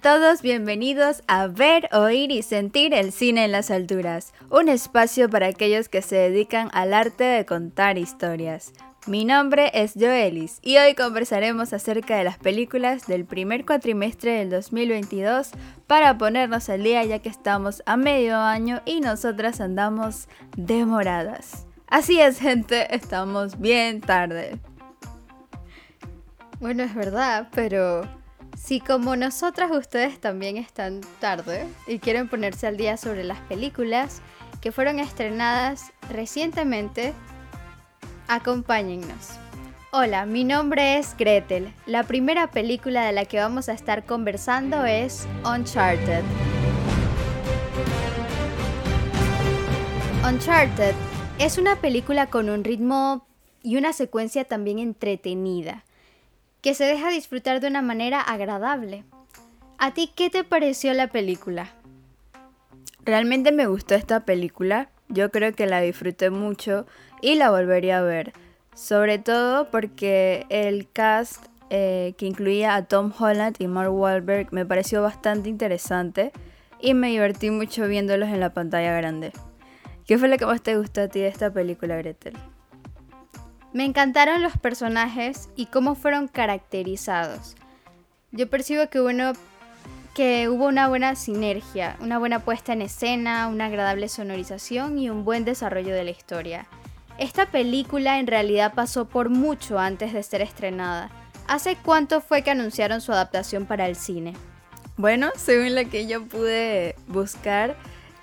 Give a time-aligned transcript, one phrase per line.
[0.00, 5.48] Todos bienvenidos a ver, oír y sentir el cine en las alturas, un espacio para
[5.48, 8.72] aquellos que se dedican al arte de contar historias.
[9.06, 14.48] Mi nombre es Joelis y hoy conversaremos acerca de las películas del primer cuatrimestre del
[14.50, 15.50] 2022
[15.86, 21.66] para ponernos al día ya que estamos a medio año y nosotras andamos demoradas.
[21.88, 24.58] Así es gente, estamos bien tarde.
[26.58, 28.23] Bueno, es verdad, pero
[28.64, 34.22] si como nosotras ustedes también están tarde y quieren ponerse al día sobre las películas
[34.62, 37.12] que fueron estrenadas recientemente,
[38.26, 39.32] acompáñennos.
[39.92, 41.74] Hola, mi nombre es Gretel.
[41.84, 46.24] La primera película de la que vamos a estar conversando es Uncharted.
[50.26, 50.94] Uncharted
[51.38, 53.26] es una película con un ritmo
[53.62, 55.84] y una secuencia también entretenida
[56.64, 59.04] que se deja disfrutar de una manera agradable.
[59.76, 61.68] ¿A ti qué te pareció la película?
[63.04, 66.86] Realmente me gustó esta película, yo creo que la disfruté mucho
[67.20, 68.32] y la volvería a ver,
[68.74, 74.64] sobre todo porque el cast eh, que incluía a Tom Holland y Mark Wahlberg me
[74.64, 76.32] pareció bastante interesante
[76.80, 79.32] y me divertí mucho viéndolos en la pantalla grande.
[80.06, 82.38] ¿Qué fue lo que más te gustó a ti de esta película, Gretel?
[83.74, 87.56] Me encantaron los personajes y cómo fueron caracterizados.
[88.30, 89.32] Yo percibo que,
[90.14, 95.24] que hubo una buena sinergia, una buena puesta en escena, una agradable sonorización y un
[95.24, 96.68] buen desarrollo de la historia.
[97.18, 101.10] Esta película en realidad pasó por mucho antes de ser estrenada.
[101.48, 104.34] ¿Hace cuánto fue que anunciaron su adaptación para el cine?
[104.96, 107.74] Bueno, según lo que yo pude buscar,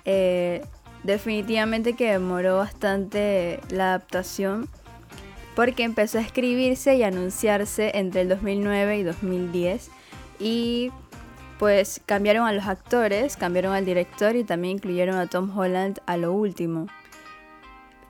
[0.06, 0.64] eh,
[1.02, 4.70] definitivamente que demoró bastante la adaptación
[5.54, 9.90] porque empezó a escribirse y anunciarse entre el 2009 y 2010
[10.38, 10.90] y
[11.58, 16.16] pues cambiaron a los actores, cambiaron al director y también incluyeron a Tom Holland a
[16.16, 16.88] lo último.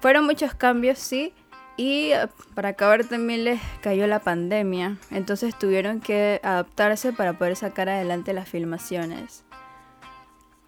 [0.01, 1.35] Fueron muchos cambios, sí,
[1.77, 7.57] y eh, para acabar también les cayó la pandemia, entonces tuvieron que adaptarse para poder
[7.57, 9.45] sacar adelante las filmaciones.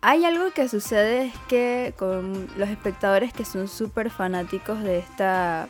[0.00, 5.68] Hay algo que sucede es que con los espectadores que son súper fanáticos de esta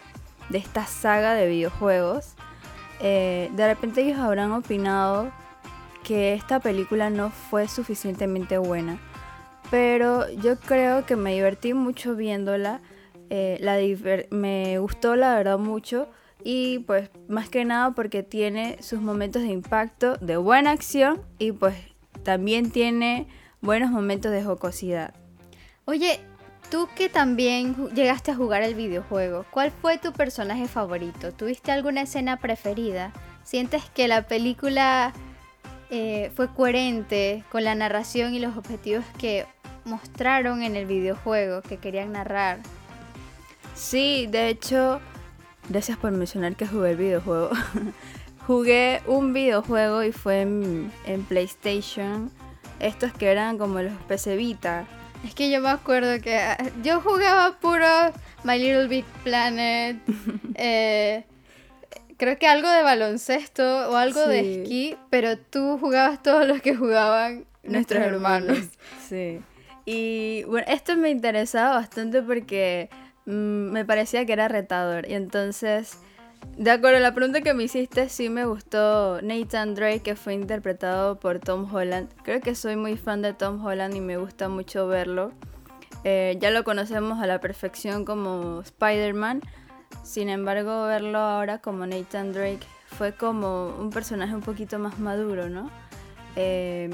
[0.49, 2.35] de esta saga de videojuegos,
[3.01, 5.33] eh, de repente ellos habrán opinado
[6.05, 8.99] que esta película no fue suficientemente buena.
[9.71, 12.81] Pero yo creo que me divertí mucho viéndola.
[13.31, 13.59] Eh,
[14.31, 16.09] me gustó la verdad mucho.
[16.45, 21.53] Y pues más que nada porque tiene sus momentos de impacto, de buena acción y
[21.53, 21.75] pues
[22.23, 23.27] también tiene
[23.63, 25.15] buenos momentos de jocosidad.
[25.87, 26.21] Oye,
[26.75, 31.31] Tú que también llegaste a jugar el videojuego, ¿cuál fue tu personaje favorito?
[31.31, 33.13] ¿Tuviste alguna escena preferida?
[33.45, 35.13] ¿Sientes que la película
[35.91, 39.47] eh, fue coherente con la narración y los objetivos que
[39.85, 42.59] mostraron en el videojuego que querían narrar?
[43.77, 45.01] Sí, de hecho,
[45.69, 47.51] gracias por mencionar que jugué el videojuego.
[48.49, 52.33] jugué un videojuego y fue en, en PlayStation.
[52.81, 54.89] Estos que eran como los PC Vita
[55.25, 56.39] es que yo me acuerdo que
[56.83, 57.87] yo jugaba puro
[58.45, 59.97] My Little Big Planet.
[60.57, 61.25] Eh,
[62.17, 66.77] creo que algo de baloncesto o algo de esquí, pero tú jugabas todos los que
[66.77, 68.59] jugaban nuestros, hermanos.
[69.09, 69.41] Sí.
[69.85, 72.89] Y bueno, esto me interesaba bastante porque
[73.27, 73.33] mm,
[73.73, 75.11] me parecía que era retador.
[75.11, 75.99] Y entonces
[76.57, 81.19] de acuerdo, la pregunta que me hiciste sí me gustó Nathan Drake, que fue interpretado
[81.19, 82.09] por Tom Holland.
[82.23, 85.33] Creo que soy muy fan de Tom Holland y me gusta mucho verlo.
[86.05, 89.41] Eh, ya lo conocemos a la perfección como Spider-Man.
[90.03, 95.49] Sin embargo, verlo ahora como Nathan Drake fue como un personaje un poquito más maduro,
[95.49, 95.71] ¿no?
[96.37, 96.91] Eh,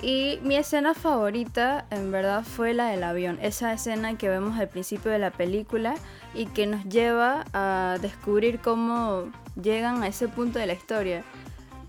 [0.00, 3.38] y mi escena favorita, en verdad, fue la del avión.
[3.42, 5.94] Esa escena que vemos al principio de la película
[6.34, 9.30] y que nos lleva a descubrir cómo
[9.60, 11.24] llegan a ese punto de la historia.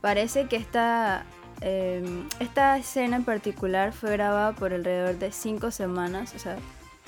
[0.01, 1.25] Parece que esta,
[1.62, 6.57] em, esta escena en particular fue grabada por alrededor de cinco semanas, o sea,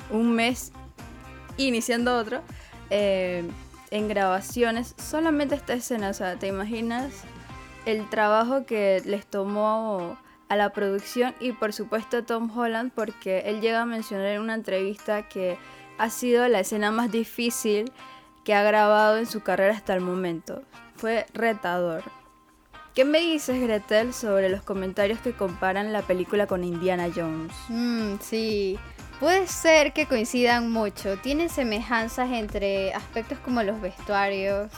[0.09, 0.71] un mes
[1.57, 2.41] iniciando otro,
[2.89, 3.47] em,
[3.91, 4.95] en grabaciones.
[4.97, 7.23] Solamente esta escena, o sea, ¿te imaginas
[7.85, 10.17] el trabajo que les tomó
[10.49, 14.53] a la producción y por supuesto Tom Holland porque él llega a mencionar en una
[14.53, 15.57] entrevista que
[16.01, 17.91] ha sido la escena más difícil
[18.43, 20.63] que ha grabado en su carrera hasta el momento.
[20.95, 22.03] Fue retador.
[22.95, 27.53] ¿Qué me dices, Gretel, sobre los comentarios que comparan la película con Indiana Jones?
[27.69, 28.79] Mm, sí,
[29.19, 31.17] puede ser que coincidan mucho.
[31.17, 34.71] Tienen semejanzas entre aspectos como los vestuarios,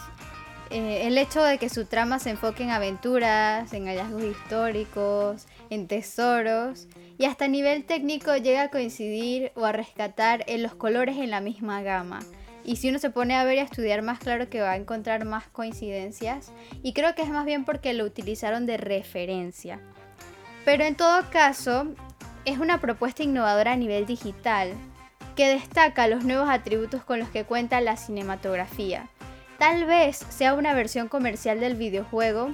[0.69, 5.87] Eh, el hecho de que su trama se enfoque en aventuras, en hallazgos históricos, en
[5.87, 6.87] tesoros
[7.17, 11.31] y hasta a nivel técnico llega a coincidir o a rescatar en los colores en
[11.31, 12.19] la misma gama.
[12.65, 14.77] Y si uno se pone a ver y a estudiar más, claro que va a
[14.77, 16.51] encontrar más coincidencias.
[16.81, 19.79] Y creo que es más bien porque lo utilizaron de referencia.
[20.63, 21.87] Pero en todo caso,
[22.45, 24.73] es una propuesta innovadora a nivel digital
[25.35, 29.09] que destaca los nuevos atributos con los que cuenta la cinematografía.
[29.57, 32.51] Tal vez sea una versión comercial del videojuego,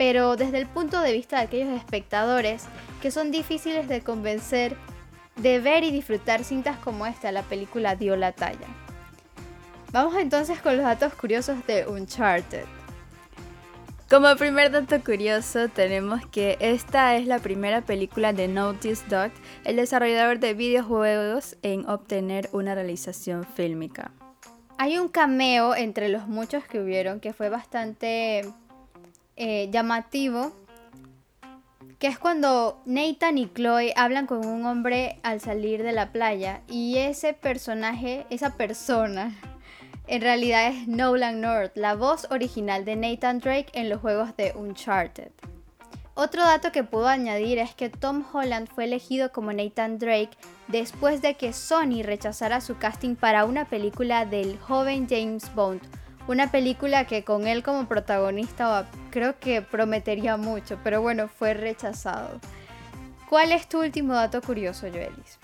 [0.00, 2.64] pero desde el punto de vista de aquellos espectadores
[3.02, 4.74] que son difíciles de convencer
[5.36, 8.66] de ver y disfrutar cintas como esta, la película dio la talla.
[9.92, 12.64] Vamos entonces con los datos curiosos de Uncharted.
[14.08, 19.32] Como primer dato curioso tenemos que esta es la primera película de Notice Dog,
[19.64, 24.12] el desarrollador de videojuegos, en obtener una realización fílmica.
[24.78, 28.50] Hay un cameo entre los muchos que hubieron que fue bastante
[29.42, 30.52] eh, llamativo,
[31.98, 36.60] que es cuando Nathan y Chloe hablan con un hombre al salir de la playa
[36.68, 39.34] y ese personaje, esa persona,
[40.06, 44.52] en realidad es Nolan North, la voz original de Nathan Drake en los juegos de
[44.54, 45.30] Uncharted.
[46.12, 50.36] Otro dato que puedo añadir es que Tom Holland fue elegido como Nathan Drake
[50.68, 55.80] después de que Sony rechazara su casting para una película del joven James Bond,
[56.28, 62.40] una película que con él como protagonista creo que prometería mucho, pero bueno, fue rechazado.
[63.28, 65.38] ¿Cuál es tu último dato curioso, Joelis?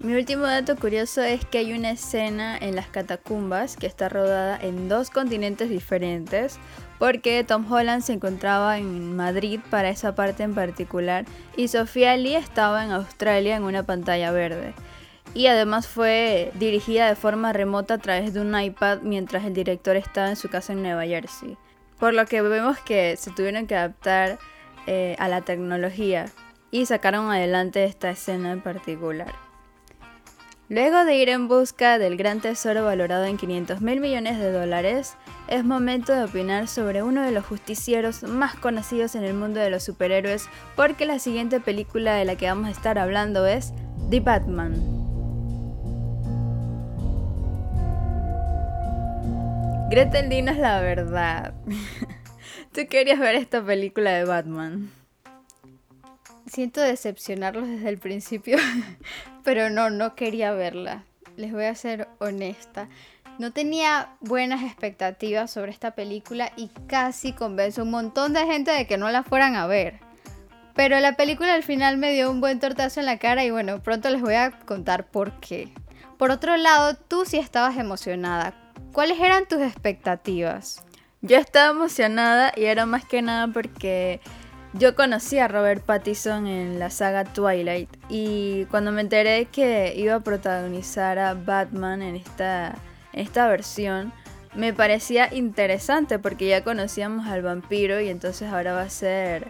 [0.00, 4.58] Mi último dato curioso es que hay una escena en las catacumbas que está rodada
[4.60, 6.58] en dos continentes diferentes
[6.98, 11.24] porque Tom Holland se encontraba en Madrid para esa parte en particular
[11.56, 14.74] y Sofía Lee estaba en Australia en una pantalla verde.
[15.32, 19.96] Y además fue dirigida de forma remota a través de un iPad mientras el director
[19.96, 21.56] estaba en su casa en Nueva Jersey.
[22.04, 24.38] Por lo que vemos que se tuvieron que adaptar
[24.86, 26.26] eh, a la tecnología
[26.70, 29.32] y sacaron adelante esta escena en particular.
[30.68, 35.16] Luego de ir en busca del gran tesoro valorado en 500 mil millones de dólares,
[35.48, 39.70] es momento de opinar sobre uno de los justicieros más conocidos en el mundo de
[39.70, 43.72] los superhéroes, porque la siguiente película de la que vamos a estar hablando es
[44.10, 45.03] The Batman.
[49.94, 51.54] Gretel, dinos la verdad.
[52.74, 54.90] ¿Tú querías ver esta película de Batman?
[56.46, 58.58] Siento decepcionarlos desde el principio,
[59.44, 61.04] pero no, no quería verla.
[61.36, 62.88] Les voy a ser honesta.
[63.38, 68.72] No tenía buenas expectativas sobre esta película y casi convenzo a un montón de gente
[68.72, 70.00] de que no la fueran a ver.
[70.74, 73.80] Pero la película al final me dio un buen tortazo en la cara y bueno,
[73.80, 75.72] pronto les voy a contar por qué.
[76.18, 78.63] Por otro lado, tú sí estabas emocionada.
[78.94, 80.80] ¿Cuáles eran tus expectativas?
[81.20, 84.20] Yo estaba emocionada y era más que nada porque
[84.72, 90.14] yo conocí a Robert Pattinson en la saga Twilight y cuando me enteré que iba
[90.14, 92.76] a protagonizar a Batman en esta,
[93.12, 94.12] esta versión,
[94.54, 99.48] me parecía interesante porque ya conocíamos al vampiro y entonces ahora va a ser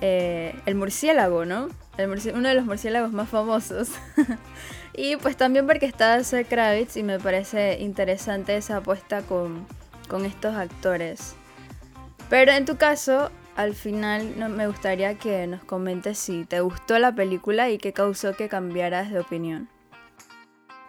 [0.00, 1.68] eh, el murciélago, ¿no?
[1.98, 3.90] uno de los murciélagos más famosos.
[4.98, 9.64] y pues también porque está Sir Kravitz y me parece interesante esa apuesta con,
[10.08, 11.36] con estos actores.
[12.28, 17.14] Pero en tu caso, al final me gustaría que nos comentes si te gustó la
[17.14, 19.68] película y qué causó que cambiaras de opinión.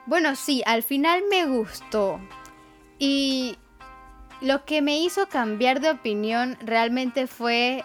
[0.07, 2.19] Bueno, sí, al final me gustó.
[2.97, 3.59] Y
[4.41, 7.83] lo que me hizo cambiar de opinión realmente fue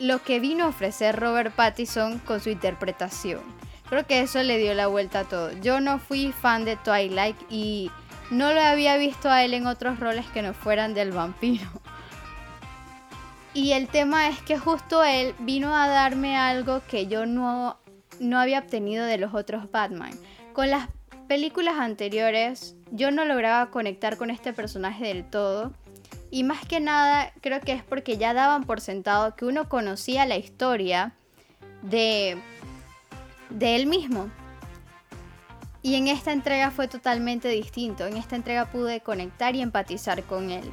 [0.00, 3.69] lo que vino a ofrecer Robert Pattinson con su interpretación.
[3.90, 5.50] Creo que eso le dio la vuelta a todo.
[5.60, 7.90] Yo no fui fan de Twilight y
[8.30, 11.68] no lo había visto a él en otros roles que no fueran del vampiro.
[13.52, 17.78] Y el tema es que justo él vino a darme algo que yo no,
[18.20, 20.12] no había obtenido de los otros Batman.
[20.52, 20.88] Con las
[21.26, 25.72] películas anteriores yo no lograba conectar con este personaje del todo.
[26.30, 30.26] Y más que nada creo que es porque ya daban por sentado que uno conocía
[30.26, 31.16] la historia
[31.82, 32.40] de,
[33.50, 34.30] de él mismo.
[35.82, 38.06] Y en esta entrega fue totalmente distinto.
[38.06, 40.70] En esta entrega pude conectar y empatizar con él.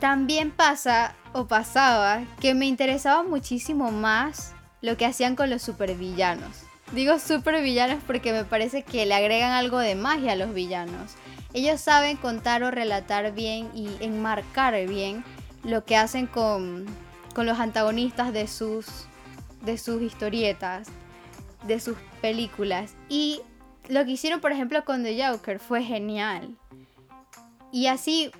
[0.00, 4.52] También pasa o pasaba que me interesaba muchísimo más
[4.82, 6.64] lo que hacían con los supervillanos.
[6.92, 11.14] Digo supervillanos porque me parece que le agregan algo de magia a los villanos.
[11.54, 15.24] Ellos saben contar o relatar bien y enmarcar bien
[15.64, 16.84] lo que hacen con,
[17.34, 19.06] con los antagonistas de sus,
[19.62, 20.88] de sus historietas,
[21.66, 22.94] de sus películas.
[23.08, 23.40] Y
[23.88, 26.56] lo que hicieron, por ejemplo, con The Joker fue genial.
[27.72, 28.30] Y así,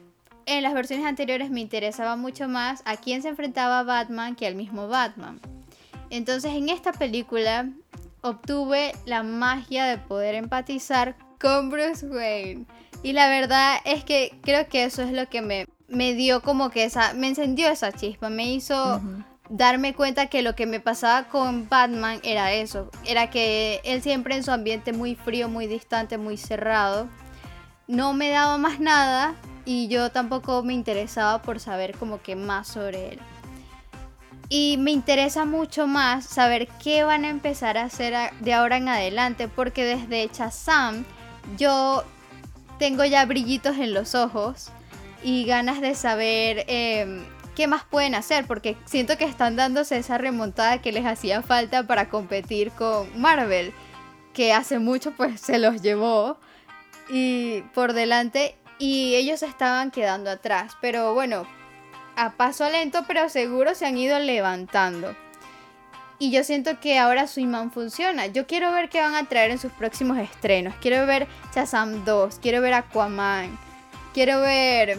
[0.47, 4.55] en las versiones anteriores me interesaba mucho más a quién se enfrentaba Batman que al
[4.55, 5.41] mismo Batman.
[6.11, 7.69] Entonces en esta película
[8.23, 12.65] obtuve la magia de poder empatizar con Bruce Wayne.
[13.03, 16.71] Y la verdad es que creo que eso es lo que me, me dio como
[16.71, 19.01] que esa, me encendió esa chispa, me hizo
[19.49, 24.37] darme cuenta que lo que me pasaba con Batman era eso, era que él siempre
[24.37, 27.09] en su ambiente muy frío, muy distante, muy cerrado,
[27.87, 29.35] no me daba más nada
[29.65, 33.21] y yo tampoco me interesaba por saber como que más sobre él.
[34.49, 38.89] Y me interesa mucho más saber qué van a empezar a hacer de ahora en
[38.89, 41.05] adelante, porque desde Shazam
[41.57, 42.05] yo
[42.79, 44.71] tengo ya brillitos en los ojos
[45.23, 47.25] y ganas de saber em,
[47.57, 51.85] qué más pueden hacer, porque siento que están dándose esa remontada que les hacía falta
[51.85, 53.73] para competir con Marvel,
[54.33, 56.39] que hace mucho pues se los llevó
[57.09, 61.47] y por delante y ellos estaban quedando atrás, pero bueno,
[62.15, 65.17] a paso lento pero seguro se han ido levantando.
[66.19, 68.25] Y yo siento que ahora su imán funciona.
[68.25, 70.75] Yo quiero ver qué van a traer en sus próximos estrenos.
[70.81, 73.59] Quiero ver Shazam 2, quiero ver Aquaman,
[74.15, 74.99] quiero ver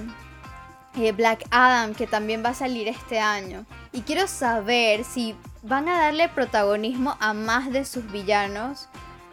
[1.16, 3.66] Black Adam, que también va a salir este año.
[3.94, 8.89] Y quiero saber si van a darle protagonismo a más de sus villanos,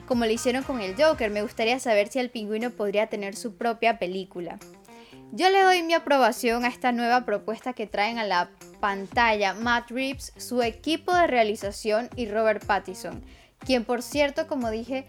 [0.07, 1.31] como lo hicieron con el Joker.
[1.31, 4.59] Me gustaría saber si el pingüino podría tener su propia película.
[5.33, 9.91] Yo le doy mi aprobación a esta nueva propuesta que traen a la pantalla Matt
[9.91, 13.25] Reeves, su equipo de realización y Robert Pattinson,
[13.59, 15.07] quien por cierto, como dije,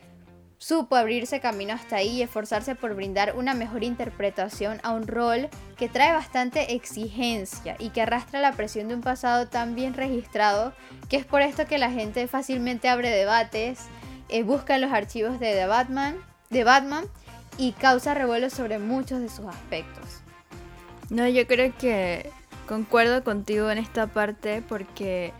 [0.58, 5.50] supo abrirse camino hasta ahí y esforzarse por brindar una mejor interpretación a un rol
[5.78, 10.74] que trae bastante exigencia y que arrastra la presión de un pasado tan bien registrado
[11.10, 13.86] que es por esto que la gente fácilmente abre debates,
[14.30, 16.16] eh, busca los archivos de Batman,
[16.50, 17.06] de Batman
[17.58, 20.22] y causa revuelo sobre muchos de sus aspectos.
[21.10, 22.32] No, yo creo que
[22.68, 25.34] concuerdo contigo en esta parte porque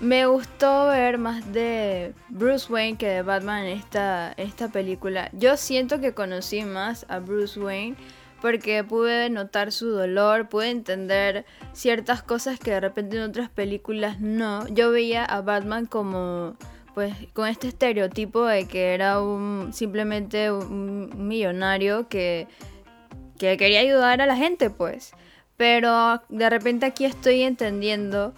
[0.00, 5.30] me gustó ver más de Bruce Wayne que de Batman en esta, esta película.
[5.32, 7.96] Yo siento que conocí más a Bruce Wayne
[8.40, 14.20] porque pude notar su dolor, pude entender ciertas cosas que de repente en otras películas
[14.20, 14.66] no.
[14.68, 16.56] Yo veía a Batman como
[16.94, 22.46] pues con este estereotipo de que era un simplemente un millonario que,
[23.38, 25.12] que quería ayudar a la gente, pues.
[25.56, 28.34] Pero de repente aquí estoy entendiendo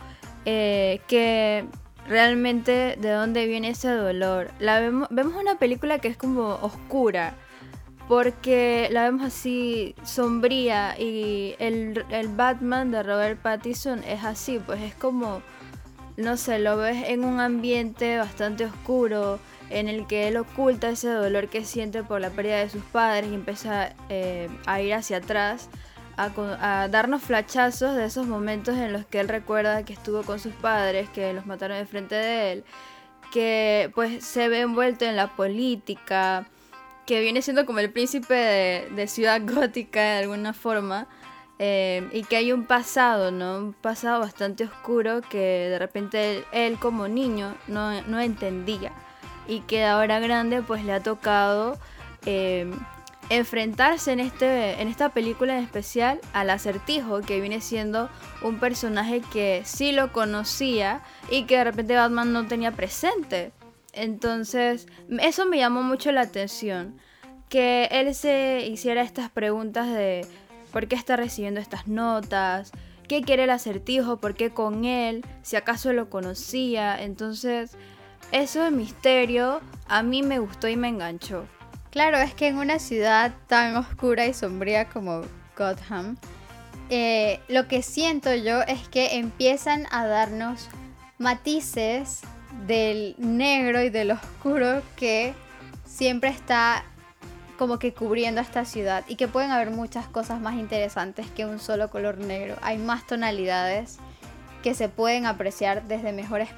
[0.47, 1.67] eh, que
[2.09, 4.51] realmente de dónde viene ese dolor.
[4.59, 7.35] Vemos, una película que es como oscura,
[8.09, 14.81] porque la vemos así sombría y el, el Batman de Robert Pattinson es así, pues
[14.81, 15.43] es como
[16.17, 19.39] no sé, lo ves en un ambiente bastante oscuro,
[19.69, 23.31] en el que él oculta ese dolor que siente por la pérdida de sus padres
[23.31, 25.69] y empieza eh, a ir hacia atrás,
[26.17, 30.55] a, darnos flachazos de esos momentos en los que él recuerda que estuvo con sus
[30.55, 32.65] padres, que los mataron de frente de él,
[33.33, 36.49] que pues se ve envuelto en la política,
[37.07, 38.35] que viene siendo como el príncipe
[38.95, 41.07] de, Ciudad Gótica de alguna forma
[41.59, 43.59] eh, y que hay un pasado, ¿no?
[43.59, 48.93] Un pasado bastante oscuro que de repente él, como niño no, no, entendía
[49.49, 51.79] y que ahora grande pues le ha tocado
[52.27, 52.71] eh,
[53.31, 58.09] enfrentarse en, este, en esta película en especial al acertijo que viene siendo
[58.43, 63.53] un personaje que sí lo conocía y que de repente Batman no tenía presente.
[63.93, 64.87] Entonces
[65.21, 66.99] eso me llamó mucho la atención,
[67.49, 70.27] que él se hiciera estas preguntas de
[70.77, 72.71] ¿Por qué está recibiendo estas notas?
[73.09, 74.19] ¿Qué quiere el acertijo?
[74.19, 75.25] ¿Por qué con él?
[75.41, 77.03] Si acaso lo conocía.
[77.03, 77.79] Entonces,
[78.31, 81.47] eso de misterio a mí me gustó y me enganchó.
[81.91, 85.23] Claro, es que en una ciudad tan oscura y sombría como
[85.57, 86.17] Gotham,
[86.91, 90.69] eh, lo que siento yo es que empiezan a darnos
[91.19, 92.21] matices
[92.67, 95.35] del negro y del oscuro que
[95.85, 96.85] siempre está
[97.59, 101.59] como que cubriendo esta ciudad y que pueden haber muchas cosas más interesantes que un
[101.59, 102.57] solo color negro.
[102.61, 103.99] Hay más tonalidades
[104.67, 106.49] que se pueden apreciar desde mejores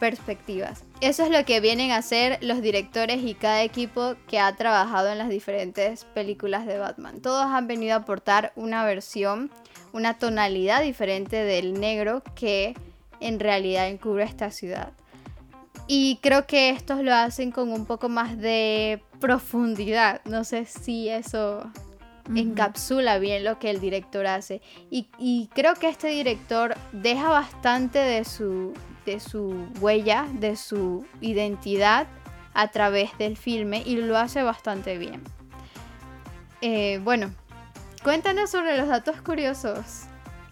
[0.00, 0.82] perspectivas.
[1.00, 5.12] Eso es lo que vienen a hacer los directores y cada equipo que ha trabajado
[5.12, 7.20] en las diferentes películas de Batman.
[7.20, 9.48] Todos han venido a aportar una versión,
[9.92, 12.74] una tonalidad diferente del negro que
[13.20, 14.90] en realidad encubre esta ciudad.
[15.86, 20.20] Y creo que estos lo hacen con un poco más de profundidad.
[20.24, 21.70] No sé si eso
[22.34, 24.60] encapsula bien lo que el director hace.
[24.90, 28.74] Y, creo que este director deja bastante de su,
[29.06, 32.06] de su huella, de su identidad
[32.54, 35.22] a través del filme y lo hace bastante bien.
[36.60, 37.32] Eh, bueno,
[38.02, 40.06] Cuéntanos sobre los datos curiosos.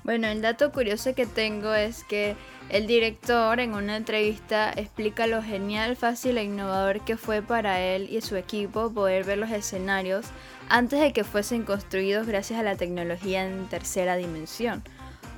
[0.05, 2.37] Bueno, el dato curioso que tengo es que
[2.69, 8.09] el director en una entrevista explica lo genial, fácil e innovador que fue para él
[8.09, 10.27] y su equipo poder ver los escenarios
[10.71, 14.83] antes de que fuesen construidos gracias a la tecnología en tercera dimensión,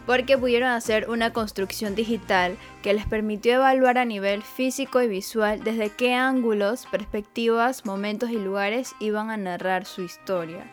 [0.07, 5.65] porque pudieron hacer una construcción digital que les permitió evaluar a nivel físico y visual
[5.65, 10.71] desde qué ángulos, perspectivas, momentos y lugares iban a narrar su historia.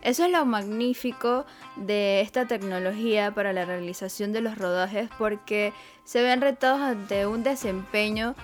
[0.00, 1.44] Eso es lo magnífico
[1.76, 5.72] de esta tecnología para la realización de los rodajes porque
[6.04, 8.34] se ven retados ante un desempeño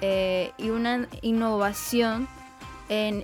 [0.00, 2.28] eh, y una innovación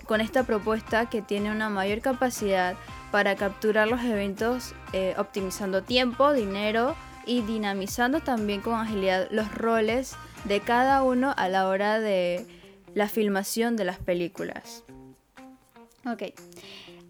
[0.07, 2.77] con esta propuesta que tiene una mayor capacidad
[3.11, 6.95] para capturar los eventos eh, optimizando tiempo, dinero
[7.27, 12.47] y dinamizando también con agilidad los roles de cada uno a la hora de
[12.95, 14.85] la filmación de las películas.
[16.07, 16.35] Ok.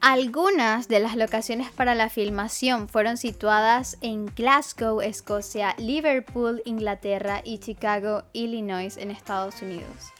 [0.01, 7.59] Algunas de las locaciones para la filmación fueron situadas en Glasgow, Escocia, Liverpool, Inglaterra y
[7.59, 10.13] Chicago, Illinois, en Estados Unidos.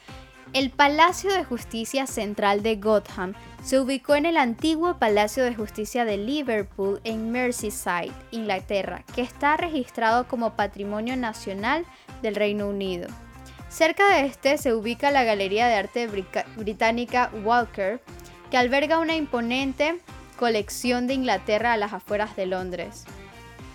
[0.55, 6.05] El Palacio de Justicia Central de Gotham se ubicó en el antiguo Palacio de Justicia
[6.05, 11.85] de Liverpool en Merseyside, Inglaterra, que está registrado como Patrimonio Nacional
[12.21, 13.09] del Reino Unido.
[13.67, 16.07] Cerca de este se ubica la Galería de Arte
[16.55, 17.99] Británica Walker,
[18.49, 19.99] que alberga una imponente
[20.39, 23.03] colección de Inglaterra a las afueras de Londres.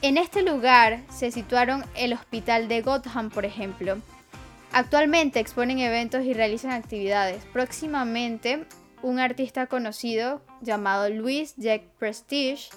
[0.01, 3.99] En este lugar se situaron el Hospital de Gotham, por ejemplo.
[4.73, 7.45] Actualmente exponen eventos y realizan actividades.
[7.53, 8.67] Próximamente,
[9.03, 12.69] un artista conocido llamado Louis Jack Prestige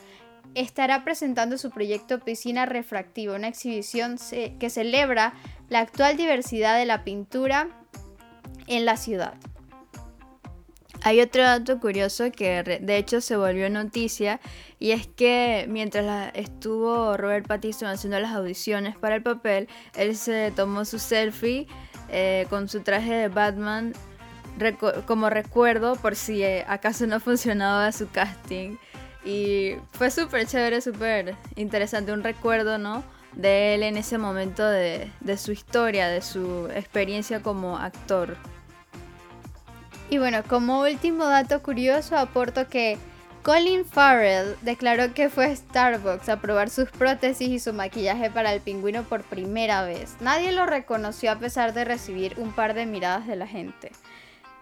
[0.56, 4.18] estará presentando su proyecto Piscina Refractiva, una exhibición
[4.60, 5.34] que celebra
[5.70, 7.70] la actual diversidad de la pintura
[8.68, 9.36] en la ciudad.
[11.06, 14.40] Hay otro dato curioso que de hecho se volvió noticia
[14.80, 20.54] y es que mientras estuvo Robert Pattinson haciendo las audiciones para el papel, él se
[20.56, 21.68] tomó su selfie
[22.10, 23.92] eh, con su traje de Batman
[25.06, 28.78] como recuerdo por si eh, acaso no funcionaba su casting.
[29.26, 33.04] Y fue súper chévere, súper interesante, un recuerdo, ¿no?
[33.34, 38.38] De él en ese momento de su historia, de su experiencia como actor.
[40.14, 43.00] Y bueno, como último dato curioso aporto que
[43.42, 48.54] Colin Farrell declaró que fue a Starbucks a probar sus prótesis y su maquillaje para
[48.54, 50.16] el pingüino por primera vez.
[50.22, 53.92] Nadie lo reconoció a pesar de recibir un par de miradas de la gente.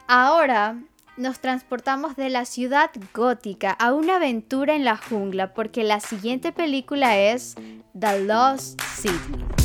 [0.08, 0.78] Ahora
[1.18, 6.54] nos transportamos de la ciudad gótica a una aventura en la jungla porque la siguiente
[6.54, 7.56] película es
[8.00, 9.61] The Lost City.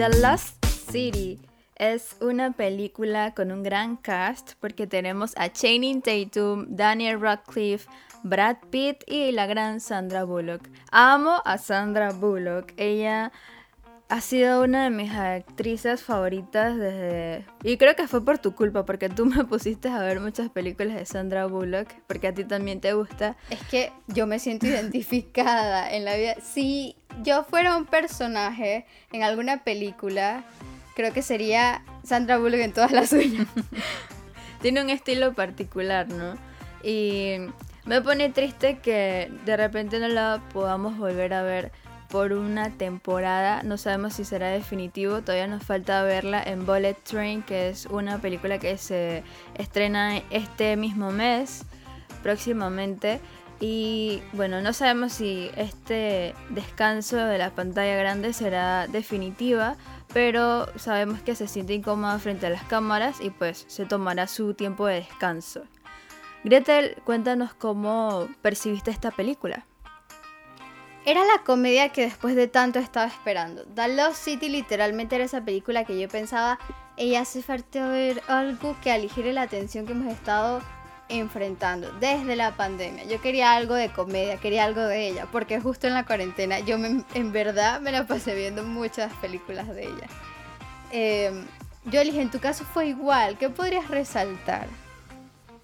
[0.00, 1.38] The Lost City
[1.76, 7.86] es una película con un gran cast porque tenemos a Channing Tatum, Daniel Radcliffe,
[8.22, 10.70] Brad Pitt y la gran Sandra Bullock.
[10.90, 12.72] Amo a Sandra Bullock.
[12.78, 13.30] Ella
[14.10, 17.46] ha sido una de mis actrices favoritas desde...
[17.62, 20.96] Y creo que fue por tu culpa, porque tú me pusiste a ver muchas películas
[20.96, 23.36] de Sandra Bullock, porque a ti también te gusta.
[23.50, 26.34] Es que yo me siento identificada en la vida.
[26.42, 30.42] Si yo fuera un personaje en alguna película,
[30.96, 33.46] creo que sería Sandra Bullock en todas las suyas.
[34.60, 36.34] Tiene un estilo particular, ¿no?
[36.82, 37.36] Y
[37.84, 41.70] me pone triste que de repente no la podamos volver a ver
[42.10, 43.62] por una temporada.
[43.62, 48.18] No sabemos si será definitivo, todavía nos falta verla en Bullet Train, que es una
[48.18, 49.22] película que se
[49.54, 51.64] estrena este mismo mes,
[52.22, 53.20] próximamente.
[53.60, 59.76] Y bueno, no sabemos si este descanso de la pantalla grande será definitiva,
[60.12, 64.54] pero sabemos que se siente incómoda frente a las cámaras y pues se tomará su
[64.54, 65.62] tiempo de descanso.
[66.42, 69.66] Gretel, cuéntanos cómo percibiste esta película.
[71.10, 73.64] Era la comedia que después de tanto estaba esperando.
[73.74, 76.60] The Lost City literalmente era esa película que yo pensaba,
[76.96, 80.62] ella hace falta ver algo que aligere la tensión que hemos estado
[81.08, 83.02] enfrentando desde la pandemia.
[83.06, 86.76] Yo quería algo de comedia, quería algo de ella, porque justo en la cuarentena yo
[86.76, 90.06] en verdad me la pasé viendo muchas películas de ella.
[90.92, 91.44] Eh,
[91.86, 94.68] yo elige, en tu caso fue igual, ¿qué podrías resaltar?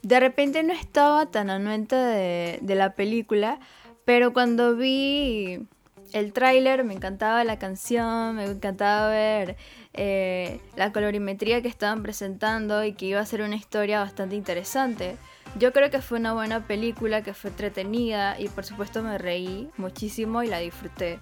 [0.03, 3.61] De repente no estaba tan anuente de, de la película,
[4.07, 5.67] pero cuando vi
[6.13, 9.57] el tráiler me encantaba la canción, me encantaba ver
[9.95, 15.17] eh, la colorimetría que estaban presentando y que iba a ser una historia bastante interesante.
[15.59, 19.71] Yo creo que fue una buena película, que fue entretenida y por supuesto me reí
[19.77, 21.19] muchísimo y la disfruté.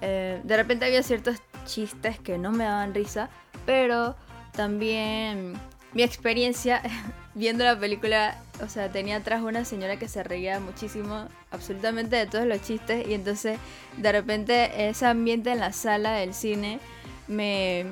[0.00, 3.28] Eh, de repente había ciertos chistes que no me daban risa,
[3.66, 4.14] pero
[4.52, 5.54] también
[5.94, 6.80] mi experiencia
[7.34, 12.26] viendo la película, o sea, tenía atrás una señora que se reía muchísimo, absolutamente de
[12.26, 13.58] todos los chistes, y entonces
[13.96, 16.78] de repente ese ambiente en la sala del cine
[17.26, 17.86] me,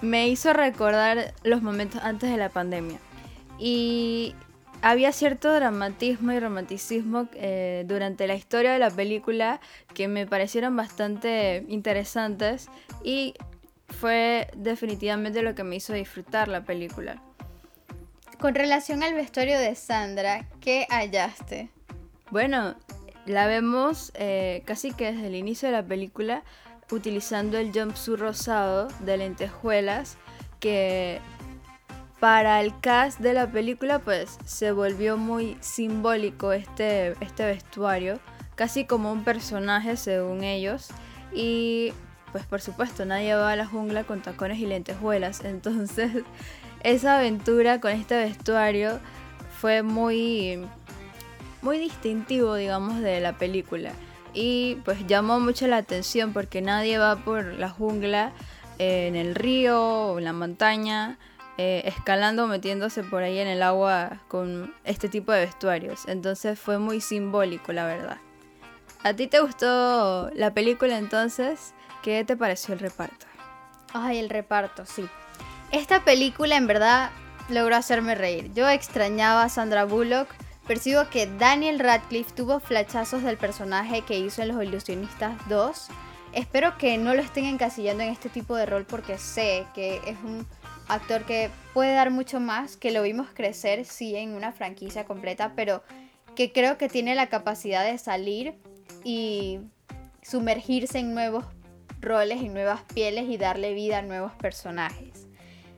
[0.00, 2.98] me hizo recordar los momentos antes de la pandemia.
[3.58, 4.34] Y
[4.82, 9.60] había cierto dramatismo y romanticismo eh, durante la historia de la película
[9.94, 12.68] que me parecieron bastante interesantes
[13.02, 13.34] y
[13.88, 17.22] fue definitivamente lo que me hizo disfrutar la película.
[18.44, 21.70] Con relación al vestuario de Sandra, ¿qué hallaste?
[22.30, 22.74] Bueno,
[23.24, 26.42] la vemos eh, casi que desde el inicio de la película
[26.90, 30.18] utilizando el jumpsuit rosado de lentejuelas
[30.60, 31.22] que
[32.20, 38.20] para el cast de la película pues se volvió muy simbólico este, este vestuario,
[38.56, 40.88] casi como un personaje según ellos
[41.32, 41.94] y
[42.30, 46.24] pues por supuesto nadie va a la jungla con tacones y lentejuelas, entonces
[46.84, 49.00] esa aventura con este vestuario
[49.60, 50.64] fue muy
[51.62, 53.92] muy distintivo digamos de la película
[54.32, 58.32] y pues llamó mucho la atención porque nadie va por la jungla
[58.78, 61.18] eh, en el río o en la montaña
[61.56, 66.78] eh, escalando metiéndose por ahí en el agua con este tipo de vestuarios entonces fue
[66.78, 68.18] muy simbólico la verdad
[69.04, 71.74] ¿A ti te gustó la película entonces?
[72.02, 73.26] ¿Qué te pareció el reparto?
[73.92, 75.06] Ay, el reparto, sí.
[75.72, 77.10] Esta película en verdad
[77.48, 78.52] logró hacerme reír.
[78.54, 80.28] Yo extrañaba a Sandra Bullock,
[80.66, 85.88] Percibo que Daniel Radcliffe tuvo flachazos del personaje que hizo en Los Ilusionistas 2.
[86.32, 90.16] Espero que no lo estén encasillando en este tipo de rol porque sé que es
[90.24, 90.46] un
[90.88, 95.52] actor que puede dar mucho más, que lo vimos crecer, sí, en una franquicia completa,
[95.54, 95.82] pero
[96.34, 98.54] que creo que tiene la capacidad de salir
[99.04, 99.60] y
[100.22, 101.44] sumergirse en nuevos
[102.00, 105.26] roles, en nuevas pieles y darle vida a nuevos personajes.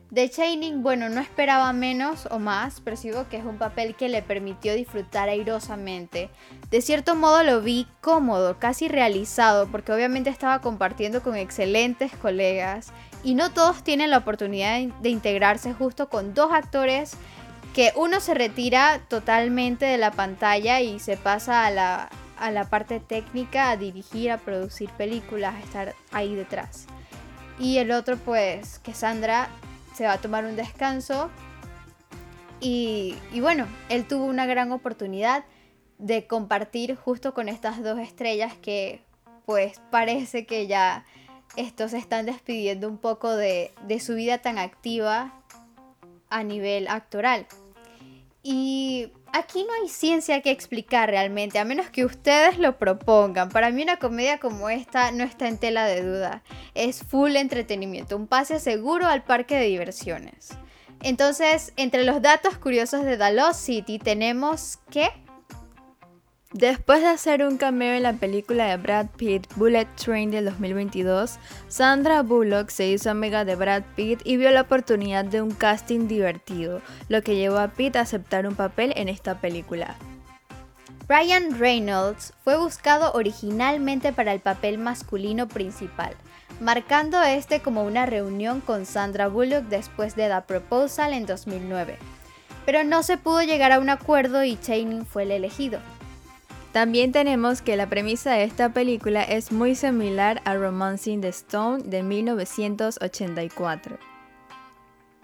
[0.09, 4.21] De Shining, bueno, no esperaba menos o más, percibo que es un papel que le
[4.21, 6.29] permitió disfrutar airosamente.
[6.71, 12.93] De cierto modo lo vi cómodo, casi realizado, porque obviamente estaba compartiendo con excelentes colegas
[13.21, 17.17] y no todos tienen la oportunidad de integrarse justo con dos actores
[17.73, 22.69] que uno se retira totalmente de la pantalla y se pasa a la, a la
[22.69, 26.87] parte técnica, a dirigir, a producir películas, a estar ahí detrás.
[27.59, 29.49] Y el otro pues que Sandra
[29.97, 31.31] se va a tomar un descanso.
[32.59, 35.43] Y, bueno, él tuvo una gran oportunidad
[35.97, 39.01] de compartir justo con estas dos estrellas que
[39.45, 41.05] pues parece que ya
[41.55, 45.33] estos se están despidiendo un poco de, de su vida tan activa
[46.29, 47.47] a nivel actoral.
[48.43, 53.49] Y aquí no hay ciencia que explicar realmente, a menos que ustedes lo propongan.
[53.49, 56.43] Para mí una comedia como esta no está en tela de duda.
[56.73, 60.49] Es full entretenimiento, un pase seguro al parque de diversiones.
[61.03, 65.09] Entonces, entre los datos curiosos de The City tenemos que
[66.57, 71.37] Después de hacer un cameo en la película de Brad Pitt, Bullet Train del 2022,
[71.67, 76.07] Sandra Bullock se hizo amiga de Brad Pitt y vio la oportunidad de un casting
[76.07, 79.97] divertido, lo que llevó a Pitt a aceptar un papel en esta película.
[81.07, 86.15] Ryan Reynolds fue buscado originalmente para el papel masculino principal,
[86.59, 91.99] marcando este como una reunión con Sandra Bullock después de The Proposal en 2009.
[92.65, 95.79] Pero no se pudo llegar a un acuerdo y Channing fue el elegido.
[96.77, 101.81] También tenemos que la premisa de esta película es muy similar a Romancing the Stone
[101.85, 103.97] de 1984.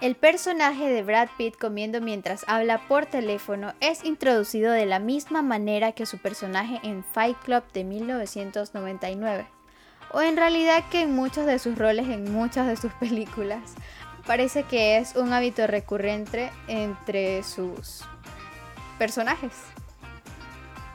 [0.01, 5.43] El personaje de Brad Pitt comiendo mientras habla por teléfono es introducido de la misma
[5.43, 9.45] manera que su personaje en Fight Club de 1999,
[10.11, 13.75] o en realidad que en muchos de sus roles en muchas de sus películas.
[14.25, 18.01] Parece que es un hábito recurrente entre sus
[18.97, 19.51] personajes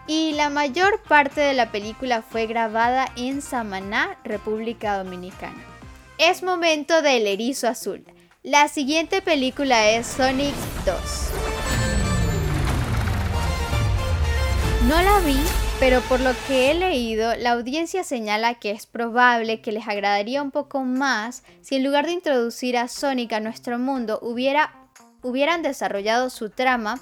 [0.09, 5.63] y la mayor parte de la película fue grabada en Samaná, República Dominicana.
[6.17, 8.05] Es momento del erizo azul.
[8.43, 10.55] La siguiente película es Sonic
[10.87, 10.97] 2.
[14.89, 15.39] No la vi,
[15.79, 20.43] pero por lo que he leído, la audiencia señala que es probable que les agradaría
[20.43, 24.89] un poco más si en lugar de introducir a Sonic a nuestro mundo hubiera,
[25.23, 26.99] hubieran desarrollado su trama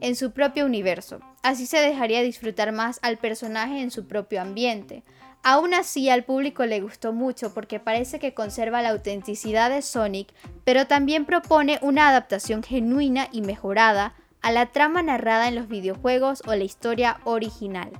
[0.00, 1.20] en su propio universo.
[1.46, 5.04] Así se dejaría disfrutar más al personaje en su propio ambiente.
[5.44, 10.26] Aún así al público le gustó mucho porque parece que conserva la autenticidad de Sonic,
[10.64, 16.42] pero también propone una adaptación genuina y mejorada a la trama narrada en los videojuegos
[16.48, 17.92] o la historia original.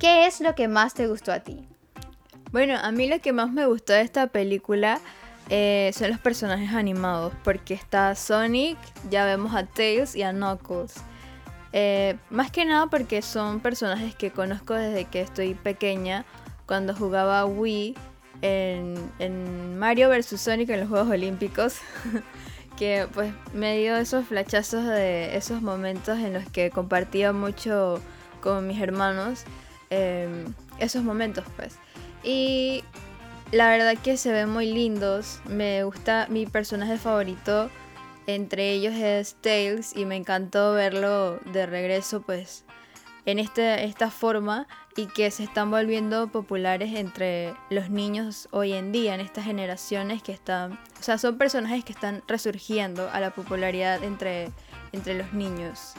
[0.00, 1.68] ¿Qué es lo que más te gustó a ti?
[2.50, 4.98] Bueno, a mí lo que más me gustó de esta película
[5.50, 8.76] eh, son los personajes animados, porque está Sonic,
[9.08, 10.94] ya vemos a Tails y a Knuckles.
[11.72, 16.24] Eh, más que nada porque son personajes que conozco desde que estoy pequeña,
[16.66, 17.94] cuando jugaba Wii
[18.42, 20.40] en, Mario vs.
[20.40, 21.76] Sonic en los Juegos Olímpicos.
[22.76, 28.00] que pues me dio esos flachazos de esos momentos en los que compartía mucho
[28.40, 29.44] con mis hermanos.
[29.90, 31.76] Em, esos momentos pues.
[32.22, 32.84] Y
[33.50, 35.40] la verdad que se ven muy lindos.
[35.48, 37.68] Me gusta mi personaje favorito.
[38.28, 42.66] Entre ellos es Tails y me encantó verlo de regreso pues
[43.24, 48.92] en este, esta forma y que se están volviendo populares entre los niños hoy en
[48.92, 53.30] día, en estas generaciones que están, o sea, son personajes que están resurgiendo a la
[53.30, 54.50] popularidad entre,
[54.92, 55.94] entre los niños.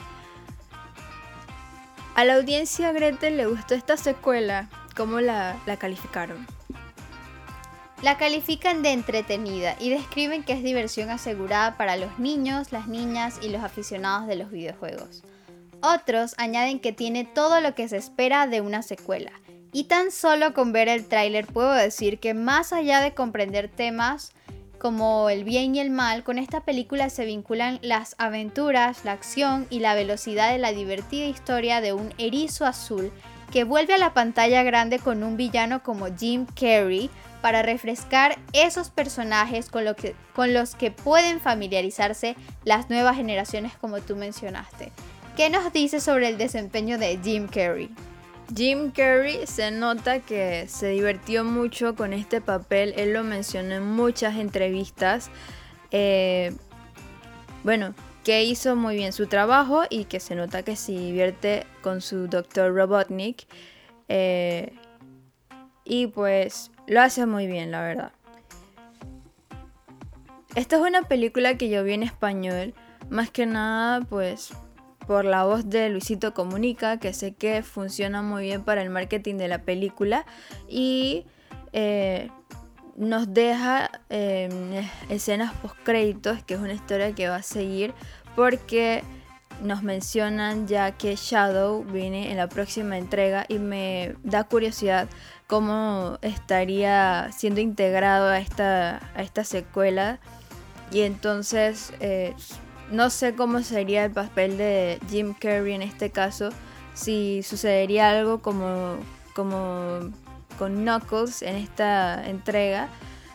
[2.14, 6.46] A la audiencia Gretel le gustó esta secuela, ¿cómo la, la calificaron?
[8.02, 13.38] La califican de entretenida y describen que es diversión asegurada para los niños, las niñas
[13.42, 15.22] y los aficionados de los videojuegos.
[15.82, 19.32] Otros añaden que tiene todo lo que se espera de una secuela.
[19.72, 24.32] Y tan solo con ver el tráiler puedo decir que más allá de comprender temas
[24.78, 29.66] como el bien y el mal, con esta película se vinculan las aventuras, la acción
[29.68, 33.12] y la velocidad de la divertida historia de un erizo azul
[33.52, 37.10] que vuelve a la pantalla grande con un villano como Jim Carrey
[37.40, 39.84] para refrescar esos personajes con,
[40.34, 44.92] con los que pueden familiarizarse las nuevas generaciones como tú mencionaste.
[45.36, 47.90] ¿Qué nos dice sobre el desempeño de Jim Carrey?
[48.54, 53.84] Jim Carrey se nota que se divirtió mucho con este papel, él lo mencionó en
[53.84, 55.30] muchas entrevistas.
[55.92, 56.52] Eh,
[57.62, 62.00] bueno, que hizo muy bien su trabajo y que se nota que se divierte con
[62.00, 62.74] su Dr.
[62.74, 63.46] Robotnik.
[64.08, 64.72] Eh,
[65.84, 68.12] y pues lo hace muy bien, la verdad.
[70.56, 72.74] Esta es una película que yo vi en español,
[73.08, 74.52] más que nada pues
[75.06, 79.36] por la voz de Luisito Comunica, que sé que funciona muy bien para el marketing
[79.36, 80.26] de la película
[80.68, 81.26] y
[81.72, 82.28] eh,
[82.96, 87.94] nos deja em, escenas post créditos, que es una historia que va a seguir
[88.34, 89.04] porque
[89.62, 95.08] nos mencionan ya que Shadow viene en la próxima entrega y me da curiosidad
[95.50, 100.20] cómo estaría siendo integrado a esta, a esta secuela.
[100.92, 102.34] Y entonces eh,
[102.92, 106.50] no sé cómo sería el papel de Jim Carrey en este caso,
[106.94, 108.96] si sucedería algo como,
[109.34, 110.12] como
[110.56, 112.88] con Knuckles en esta entrega,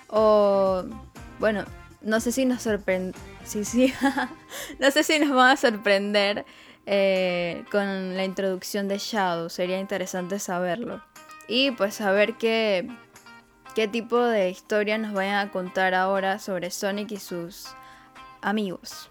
[0.08, 0.86] o
[1.40, 1.66] bueno,
[2.02, 3.94] no sé si nos sorprende, sí, sí,
[4.80, 6.46] no sé si nos van a sorprender
[6.86, 11.02] eh, con la introducción de Shadow, sería interesante saberlo.
[11.48, 12.90] Y pues saber qué,
[13.76, 17.68] qué tipo de historia nos vayan a contar ahora sobre Sonic y sus
[18.42, 19.10] amigos.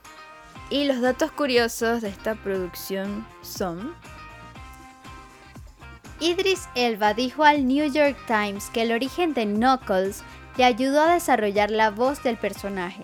[0.71, 3.95] Y los datos curiosos de esta producción son...
[6.21, 10.23] Idris Elba dijo al New York Times que el origen de Knuckles
[10.57, 13.03] le ayudó a desarrollar la voz del personaje.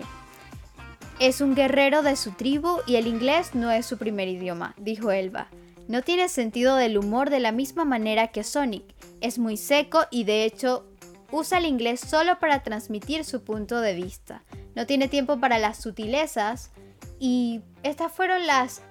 [1.19, 5.11] Es un guerrero de su tribu y el inglés no es su primer idioma, dijo
[5.11, 5.49] Elba.
[5.87, 8.83] No tiene sentido del humor de la misma manera que Sonic.
[9.19, 10.85] Es muy seco y de hecho
[11.31, 14.43] usa el inglés solo para transmitir su punto de vista.
[14.75, 16.71] No tiene tiempo para las sutilezas
[17.19, 18.81] y estas fueron las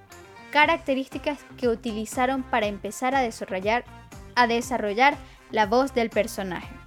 [0.51, 3.85] características que utilizaron para empezar a desarrollar,
[4.35, 5.15] a desarrollar
[5.51, 6.81] la voz del personaje.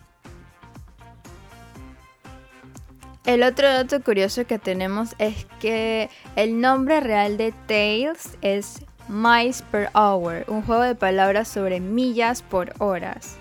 [3.25, 9.63] El otro dato curioso que tenemos es que el nombre real de Tails es Miles
[9.63, 13.39] per Hour, un juego de palabras sobre millas por horas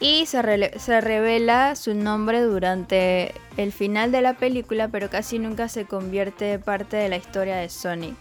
[0.00, 5.84] y se, revela su nombre durante el final de la película, pero casi nunca se
[5.84, 8.16] convierte parte de la historia de Sonic.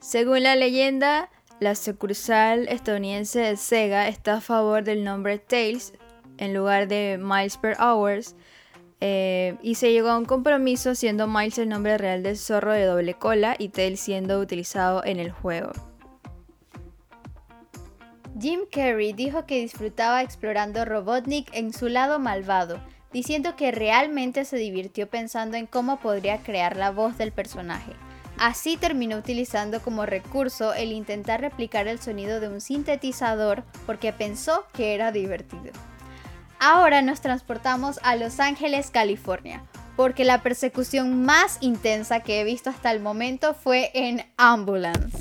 [0.00, 1.28] Según la leyenda,
[1.60, 5.92] la sucursal estadounidense de Sega está a favor del nombre Tails
[6.38, 8.34] en lugar de Miles per Hours.
[9.04, 12.84] Eh, y se llegó a un compromiso siendo Miles el nombre real del zorro de
[12.84, 15.72] doble cola y Tails siendo utilizado en el juego.
[18.40, 22.78] Jim Carrey dijo que disfrutaba explorando Robotnik en su lado malvado,
[23.12, 27.94] diciendo que realmente se divirtió pensando en cómo podría crear la voz del personaje.
[28.38, 34.64] Así terminó utilizando como recurso el intentar replicar el sonido de un sintetizador porque pensó
[34.72, 35.72] que era divertido.
[36.64, 39.64] Ahora nos transportamos a Los Ángeles, California,
[39.96, 45.18] porque la persecución más intensa que he visto hasta el momento fue en Ambulance.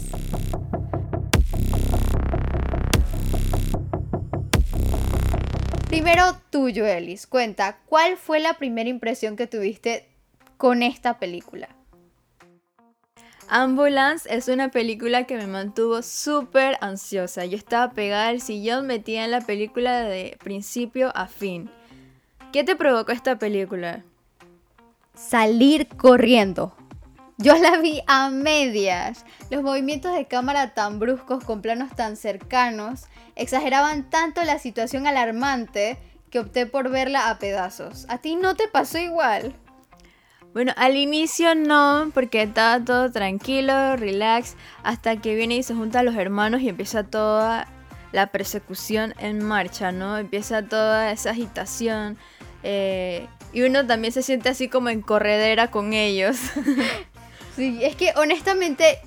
[5.87, 7.25] Primero tuyo, Ellis.
[7.25, 10.09] Cuenta, ¿cuál fue la primera impresión que tuviste
[10.57, 11.69] con esta película?
[13.53, 17.43] Ambulance es una película que me mantuvo súper ansiosa.
[17.43, 21.69] Yo estaba pegada al sillón, metida en la película de principio a fin.
[22.53, 24.05] ¿Qué te provocó esta película?
[25.15, 26.73] Salir corriendo.
[27.39, 29.25] Yo la vi a medias.
[29.49, 35.97] Los movimientos de cámara tan bruscos con planos tan cercanos exageraban tanto la situación alarmante
[36.29, 38.05] que opté por verla a pedazos.
[38.07, 39.53] ¿A ti no te pasó igual?
[40.53, 46.05] Bueno, al inicio no, porque estaba todo tranquilo, relax, hasta que viene y se juntan
[46.05, 47.69] los hermanos y empieza toda
[48.11, 50.17] la persecución en marcha, ¿no?
[50.17, 52.17] Empieza toda esa agitación.
[52.63, 56.37] Eh, y uno también se siente así como en corredera con ellos.
[57.55, 58.99] sí, es que honestamente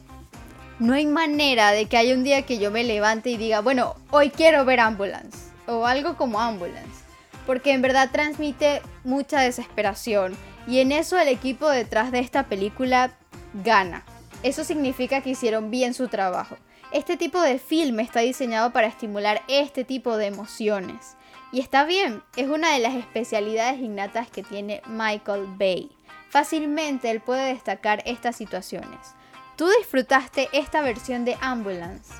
[0.78, 3.96] no hay manera de que haya un día que yo me levante y diga, bueno,
[4.10, 5.50] hoy quiero ver Ambulance.
[5.66, 7.04] O algo como Ambulance.
[7.46, 10.34] Porque en verdad transmite mucha desesperación
[10.66, 13.16] y en eso el equipo detrás de esta película
[13.64, 14.04] gana.
[14.42, 16.56] Eso significa que hicieron bien su trabajo.
[16.92, 21.16] Este tipo de film está diseñado para estimular este tipo de emociones.
[21.52, 25.90] Y está bien, es una de las especialidades innatas que tiene Michael Bay.
[26.28, 29.14] Fácilmente él puede destacar estas situaciones.
[29.56, 32.12] ¿Tú disfrutaste esta versión de Ambulance?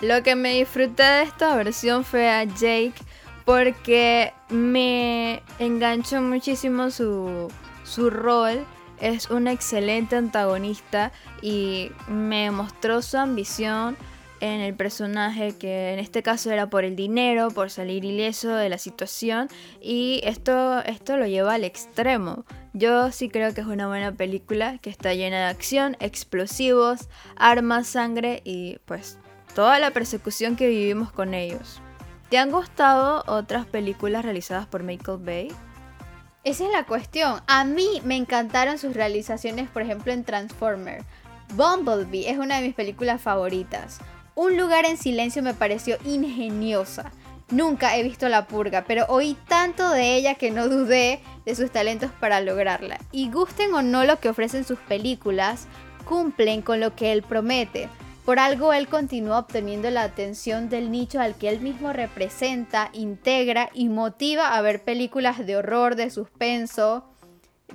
[0.00, 2.94] Lo que me disfruté de esta versión fue a Jake
[3.44, 7.50] porque me enganchó muchísimo su,
[7.90, 8.64] su rol
[9.00, 11.10] es un excelente antagonista
[11.42, 13.96] y me mostró su ambición
[14.40, 18.68] en el personaje que en este caso era por el dinero, por salir ileso de
[18.68, 19.48] la situación
[19.82, 22.44] y esto, esto lo lleva al extremo.
[22.72, 27.88] Yo sí creo que es una buena película que está llena de acción, explosivos, armas,
[27.88, 29.18] sangre y pues
[29.54, 31.82] toda la persecución que vivimos con ellos.
[32.30, 35.48] ¿Te han gustado otras películas realizadas por Michael Bay?
[36.42, 37.42] Esa es la cuestión.
[37.46, 41.04] A mí me encantaron sus realizaciones, por ejemplo, en Transformer.
[41.54, 43.98] Bumblebee es una de mis películas favoritas.
[44.34, 47.12] Un lugar en silencio me pareció ingeniosa.
[47.50, 51.70] Nunca he visto La Purga, pero oí tanto de ella que no dudé de sus
[51.70, 52.98] talentos para lograrla.
[53.12, 55.66] Y gusten o no lo que ofrecen sus películas,
[56.06, 57.90] cumplen con lo que él promete.
[58.24, 63.70] Por algo él continúa obteniendo la atención del nicho al que él mismo representa, integra
[63.72, 67.04] y motiva a ver películas de horror, de suspenso,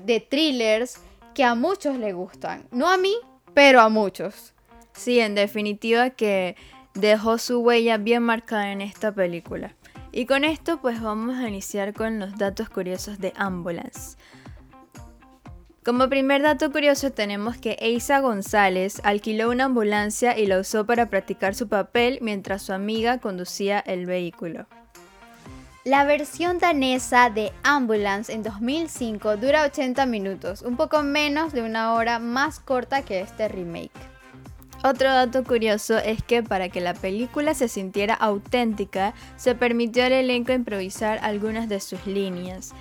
[0.04, 1.00] de thrillers
[1.34, 2.68] que a muchos le gustan.
[2.72, 3.16] No a mí,
[3.54, 4.54] pero a muchos.
[4.94, 6.56] Sí, en definitiva que
[6.94, 9.76] dejó su huella bien marcada en esta película.
[10.12, 14.18] Y con esto pues vamos a iniciar con los datos curiosos de Ambulance.
[15.86, 21.12] Como primer dato curioso tenemos que Eisa González alquiló una ambulancia y la usó para
[21.12, 24.66] practicar su papel mientras su amiga conducía el vehículo.
[25.84, 31.94] La versión danesa de Ambulance en 2005 dura 80 minutos, un poco menos de una
[31.94, 33.92] hora más corta que este remake.
[34.84, 40.14] Otro dato curioso es que para que la película se sintiera auténtica, se permitió al
[40.14, 42.74] elenco improvisar algunas de sus líneas.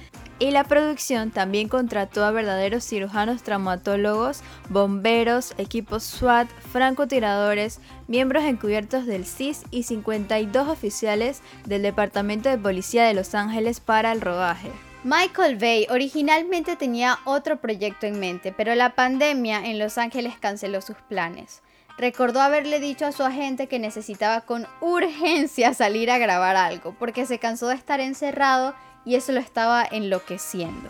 [0.44, 9.07] Y la producción también contrató a verdaderos cirujanos traumatólogos, bomberos, equipos SWAT, francotiradores, miembros encubiertos
[9.07, 14.70] del CIS y 52 oficiales del Departamento de Policía de Los Ángeles para el rodaje.
[15.02, 20.83] Michael Bay originalmente tenía otro proyecto en mente, pero la pandemia en Los Ángeles canceló
[20.83, 21.62] sus planes.
[21.96, 27.24] Recordó haberle dicho a su agente que necesitaba con urgencia salir a grabar algo, porque
[27.24, 30.88] se cansó de estar encerrado y eso lo estaba enloqueciendo.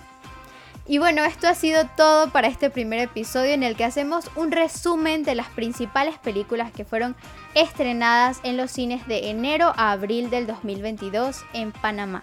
[0.87, 4.53] Y bueno, esto ha sido todo para este primer episodio en el que hacemos un
[4.53, 7.17] resumen de las principales películas que fueron
[7.55, 12.23] estrenadas en los cines de enero a abril del 2022 en Panamá,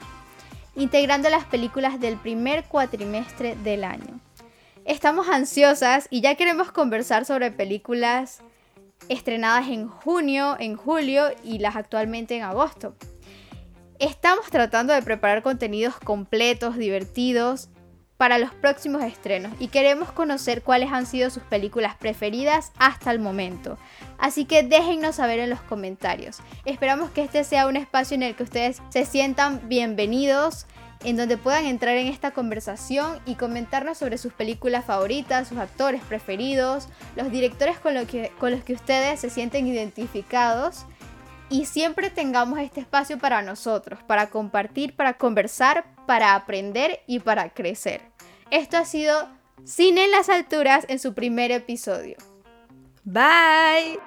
[0.76, 4.20] integrando las películas del primer cuatrimestre del año.
[4.86, 8.42] Estamos ansiosas y ya queremos conversar sobre películas
[9.10, 12.96] estrenadas en junio, en julio y las actualmente en agosto.
[14.02, 17.70] Estamos tratando de preparar contenidos completos, divertidos
[18.18, 23.20] para los próximos estrenos y queremos conocer cuáles han sido sus películas preferidas hasta el
[23.20, 23.78] momento.
[24.18, 26.40] Así que déjennos saber en los comentarios.
[26.66, 30.66] Esperamos que este sea un espacio en el que ustedes se sientan bienvenidos,
[31.04, 36.02] en donde puedan entrar en esta conversación y comentarnos sobre sus películas favoritas, sus actores
[36.02, 37.94] preferidos, los directores con,
[38.40, 40.88] con los que ustedes se sienten identificados
[41.52, 47.54] y siempre tengamos este espacio para nosotros, para compartir, para conversar, para aprender y para
[47.54, 48.02] crecer.
[48.50, 49.30] Esto ha sido
[49.66, 52.16] Cine en las Alturas en su primer episodio.
[53.04, 54.00] Bye.